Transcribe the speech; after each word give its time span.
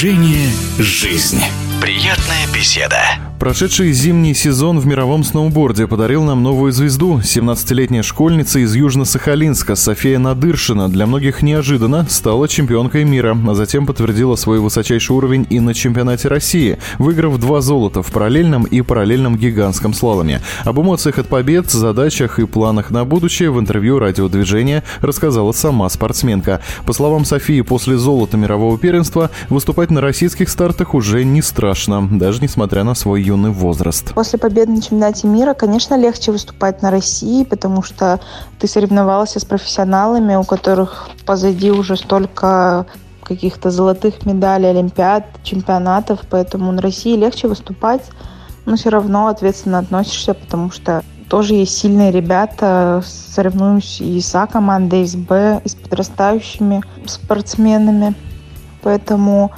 Движение 0.00 0.50
«Жизнь». 0.78 1.42
Приятная 1.78 2.46
беседа. 2.54 3.29
Прошедший 3.40 3.92
зимний 3.92 4.34
сезон 4.34 4.78
в 4.80 4.86
мировом 4.86 5.24
сноуборде 5.24 5.86
подарил 5.86 6.22
нам 6.22 6.42
новую 6.42 6.72
звезду. 6.72 7.20
17-летняя 7.20 8.02
школьница 8.02 8.58
из 8.58 8.76
Южно-Сахалинска 8.76 9.76
София 9.76 10.18
Надыршина 10.18 10.90
для 10.90 11.06
многих 11.06 11.40
неожиданно 11.40 12.06
стала 12.06 12.48
чемпионкой 12.48 13.04
мира, 13.04 13.34
а 13.48 13.54
затем 13.54 13.86
подтвердила 13.86 14.36
свой 14.36 14.60
высочайший 14.60 15.16
уровень 15.16 15.46
и 15.48 15.58
на 15.58 15.72
чемпионате 15.72 16.28
России, 16.28 16.76
выиграв 16.98 17.38
два 17.38 17.62
золота 17.62 18.02
в 18.02 18.12
параллельном 18.12 18.64
и 18.64 18.82
параллельном 18.82 19.38
гигантском 19.38 19.94
слаломе. 19.94 20.42
Об 20.66 20.78
эмоциях 20.78 21.18
от 21.18 21.28
побед, 21.28 21.70
задачах 21.70 22.40
и 22.40 22.44
планах 22.44 22.90
на 22.90 23.06
будущее 23.06 23.50
в 23.50 23.58
интервью 23.58 23.98
радиодвижения 23.98 24.84
рассказала 25.00 25.52
сама 25.52 25.88
спортсменка. 25.88 26.60
По 26.84 26.92
словам 26.92 27.24
Софии, 27.24 27.62
после 27.62 27.96
золота 27.96 28.36
мирового 28.36 28.76
первенства 28.76 29.30
выступать 29.48 29.90
на 29.90 30.02
российских 30.02 30.50
стартах 30.50 30.92
уже 30.92 31.24
не 31.24 31.40
страшно, 31.40 32.06
даже 32.06 32.42
несмотря 32.42 32.84
на 32.84 32.94
свой 32.94 33.29
юный 33.30 33.50
возраст. 33.50 34.12
После 34.14 34.38
победы 34.38 34.72
на 34.72 34.82
чемпионате 34.82 35.26
мира, 35.26 35.54
конечно, 35.54 35.94
легче 35.96 36.32
выступать 36.32 36.82
на 36.82 36.90
России, 36.90 37.44
потому 37.44 37.82
что 37.82 38.20
ты 38.58 38.66
соревновался 38.66 39.38
с 39.40 39.44
профессионалами, 39.44 40.34
у 40.34 40.44
которых 40.44 41.08
позади 41.26 41.70
уже 41.70 41.96
столько 41.96 42.86
каких-то 43.22 43.70
золотых 43.70 44.26
медалей, 44.26 44.70
олимпиад, 44.70 45.24
чемпионатов, 45.44 46.20
поэтому 46.28 46.72
на 46.72 46.82
России 46.82 47.16
легче 47.16 47.46
выступать, 47.46 48.02
но 48.66 48.76
все 48.76 48.90
равно 48.90 49.28
ответственно 49.28 49.78
относишься, 49.78 50.34
потому 50.34 50.72
что 50.72 51.02
тоже 51.28 51.54
есть 51.54 51.78
сильные 51.78 52.10
ребята, 52.10 53.02
соревнуюсь 53.06 54.00
и 54.00 54.20
с 54.20 54.34
А 54.34 54.48
командой, 54.48 55.02
и 55.02 55.06
с 55.06 55.14
Б, 55.14 55.60
и 55.64 55.68
с 55.68 55.76
подрастающими 55.76 56.82
спортсменами. 57.06 58.14
Поэтому 58.82 59.52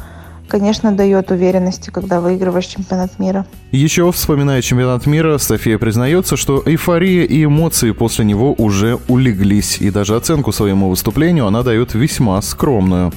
конечно, 0.52 0.92
дает 0.92 1.30
уверенности, 1.30 1.88
когда 1.88 2.20
выигрываешь 2.20 2.66
чемпионат 2.66 3.18
мира. 3.18 3.46
Еще 3.70 4.12
вспоминая 4.12 4.60
чемпионат 4.60 5.06
мира, 5.06 5.38
София 5.38 5.78
признается, 5.78 6.36
что 6.36 6.62
эйфория 6.66 7.24
и 7.24 7.46
эмоции 7.46 7.92
после 7.92 8.26
него 8.26 8.54
уже 8.58 8.98
улеглись, 9.08 9.78
и 9.80 9.90
даже 9.90 10.14
оценку 10.14 10.52
своему 10.52 10.90
выступлению 10.90 11.46
она 11.46 11.62
дает 11.62 11.94
весьма 11.94 12.42
скромную. 12.42 13.12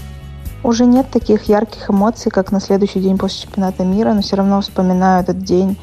Уже 0.63 0.85
нет 0.85 1.07
таких 1.11 1.49
ярких 1.49 1.89
эмоций, 1.89 2.31
как 2.31 2.53
на 2.53 2.61
следующий 2.61 3.01
день 3.01 3.17
после 3.17 3.41
чемпионата 3.43 3.83
мира, 3.83 4.13
но 4.13 4.21
все 4.21 4.37
равно 4.37 4.61
вспоминаю 4.61 5.21
этот 5.21 5.39
день 5.39 5.75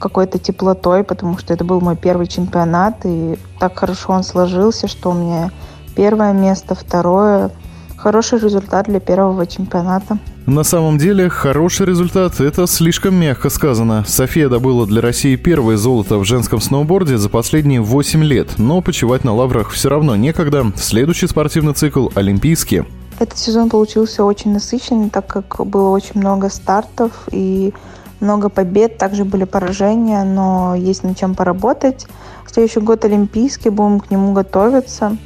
какой-то 0.00 0.40
теплотой, 0.40 1.04
потому 1.04 1.38
что 1.38 1.54
это 1.54 1.64
был 1.64 1.80
мой 1.80 1.94
первый 1.94 2.26
чемпионат, 2.26 2.96
и 3.04 3.38
так 3.60 3.78
хорошо 3.78 4.14
он 4.14 4.24
сложился, 4.24 4.88
что 4.88 5.12
у 5.12 5.14
меня 5.14 5.52
первое 5.94 6.32
место, 6.32 6.74
второе. 6.74 7.52
Хороший 7.98 8.38
результат 8.38 8.86
для 8.86 9.00
первого 9.00 9.44
чемпионата. 9.44 10.18
На 10.46 10.62
самом 10.62 10.98
деле, 10.98 11.28
хороший 11.28 11.84
результат– 11.84 12.38
это 12.40 12.68
слишком 12.68 13.16
мягко 13.16 13.50
сказано. 13.50 14.04
София 14.06 14.48
добыла 14.48 14.86
для 14.86 15.02
России 15.02 15.34
первое 15.34 15.76
золото 15.76 16.16
в 16.18 16.24
женском 16.24 16.60
сноуборде 16.60 17.18
за 17.18 17.28
последние 17.28 17.80
8 17.80 18.22
лет, 18.22 18.50
но 18.56 18.80
почивать 18.82 19.24
на 19.24 19.34
лаврах 19.34 19.70
все 19.70 19.88
равно 19.88 20.14
некогда. 20.14 20.72
Следующий 20.76 21.26
спортивный 21.26 21.74
цикл– 21.74 22.08
Олимпийский. 22.14 22.84
Этот 23.18 23.36
сезон 23.36 23.68
получился 23.68 24.22
очень 24.24 24.52
насыщенный, 24.52 25.10
так 25.10 25.26
как 25.26 25.66
было 25.66 25.90
очень 25.90 26.20
много 26.20 26.50
стартов 26.50 27.10
и 27.32 27.74
много 28.20 28.48
побед, 28.48 28.96
также 28.96 29.24
были 29.24 29.42
поражения, 29.42 30.22
но 30.22 30.76
есть 30.76 31.02
над 31.02 31.18
чем 31.18 31.34
поработать. 31.34 32.06
Следующий 32.46 32.80
год 32.80 33.04
Олимпийский, 33.04 33.70
будем 33.70 33.98
к 33.98 34.10
нему 34.10 34.32
готовиться. 34.32 35.16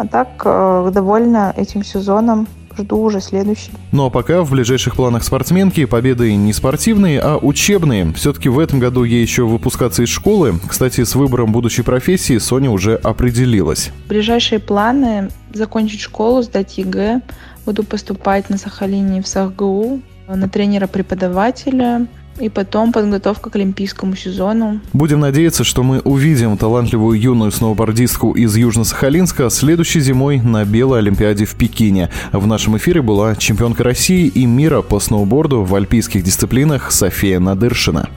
А 0.00 0.06
так, 0.06 0.28
э, 0.46 0.90
довольна 0.94 1.52
этим 1.58 1.84
сезоном 1.84 2.46
жду 2.78 3.02
уже 3.02 3.20
следующий. 3.20 3.70
Ну 3.92 4.06
а 4.06 4.10
пока 4.10 4.40
в 4.40 4.50
ближайших 4.50 4.96
планах 4.96 5.24
спортсменки 5.24 5.84
победы 5.84 6.34
не 6.36 6.54
спортивные, 6.54 7.20
а 7.20 7.36
учебные. 7.36 8.10
Все-таки 8.14 8.48
в 8.48 8.58
этом 8.58 8.78
году 8.78 9.04
ей 9.04 9.20
еще 9.20 9.44
выпускаться 9.44 10.02
из 10.02 10.08
школы. 10.08 10.54
Кстати, 10.66 11.04
с 11.04 11.14
выбором 11.14 11.52
будущей 11.52 11.82
профессии 11.82 12.38
Соня 12.38 12.70
уже 12.70 12.94
определилась. 12.94 13.90
Ближайшие 14.08 14.58
планы– 14.58 15.28
закончить 15.52 16.00
школу, 16.00 16.40
сдать 16.40 16.78
ЕГЭ. 16.78 17.20
Буду 17.66 17.82
поступать 17.84 18.48
на 18.48 18.56
Сахалине 18.56 19.20
в 19.20 19.28
СахГУ, 19.28 20.00
на 20.28 20.48
тренера-преподавателя– 20.48 22.06
и 22.38 22.48
потом 22.48 22.92
подготовка 22.92 23.50
к 23.50 23.56
олимпийскому 23.56 24.16
сезону. 24.16 24.80
Будем 24.92 25.20
надеяться, 25.20 25.64
что 25.64 25.82
мы 25.82 26.00
увидим 26.00 26.56
талантливую 26.56 27.20
юную 27.20 27.50
сноубордистку 27.50 28.32
из 28.32 28.56
Южно-Сахалинска 28.56 29.50
следующей 29.50 30.00
зимой 30.00 30.40
на 30.40 30.64
Белой 30.64 31.00
Олимпиаде 31.00 31.44
в 31.44 31.54
Пекине. 31.54 32.10
В 32.32 32.46
нашем 32.46 32.76
эфире 32.76 33.02
была 33.02 33.36
чемпионка 33.36 33.84
России 33.84 34.26
и 34.26 34.46
мира 34.46 34.82
по 34.82 35.00
сноуборду 35.00 35.64
в 35.64 35.74
альпийских 35.74 36.22
дисциплинах 36.22 36.92
София 36.92 37.40
Надыршина. 37.40 38.08